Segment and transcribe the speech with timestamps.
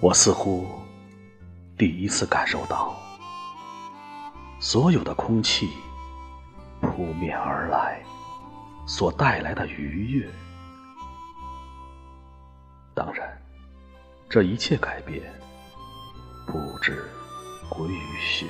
[0.00, 0.66] 我似乎
[1.76, 2.94] 第一次感受到，
[4.60, 5.68] 所有的空气
[6.80, 8.00] 扑面而来
[8.86, 10.30] 所带来的愉悦。
[12.94, 13.36] 当然，
[14.28, 15.20] 这一切改变
[16.46, 17.04] 不止
[17.68, 18.46] 归于雪，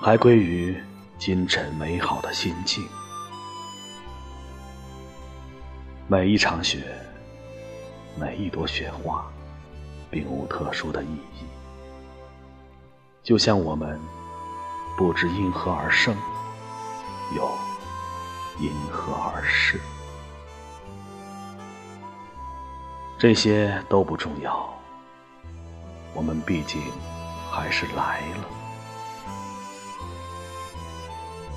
[0.00, 0.80] 还归于
[1.18, 2.84] 今晨美好的心境。
[6.08, 6.84] 每一场雪，
[8.14, 9.24] 每一朵雪花，
[10.10, 11.46] 并无特殊的意义，
[13.22, 13.98] 就像我们
[14.96, 16.14] 不知因何而生，
[17.34, 17.50] 又
[18.60, 19.80] 因何而逝。
[23.18, 24.68] 这些都不重要，
[26.12, 26.82] 我们毕竟
[27.50, 28.44] 还是来了。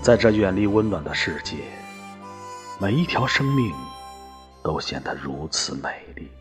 [0.02, 1.58] 在这远离温暖的世界，
[2.80, 3.73] 每一条生命
[4.64, 6.31] 都显得如此美丽。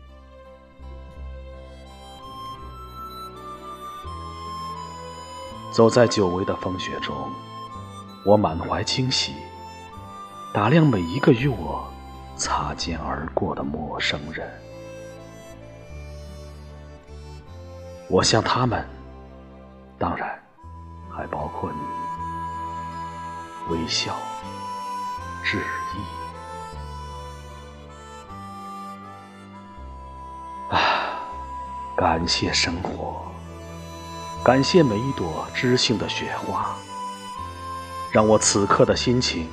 [5.75, 7.13] 走在久违的风雪中，
[8.23, 9.33] 我满怀惊喜，
[10.53, 11.85] 打量每一个与我
[12.37, 14.49] 擦肩而过的陌生人。
[18.09, 18.87] 我向他们，
[19.99, 20.41] 当然
[21.13, 21.77] 还包括你，
[23.73, 24.15] 微笑
[25.43, 25.99] 致意。
[30.73, 31.19] 啊，
[31.97, 33.29] 感谢生活，
[34.45, 36.77] 感谢每一朵知性的雪花，
[38.11, 39.49] 让我此刻的心情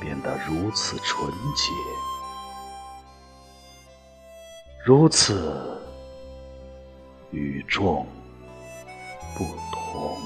[0.00, 1.70] 变得如此纯洁，
[4.82, 5.66] 如此。
[7.30, 8.04] 与众
[9.36, 10.18] 不同。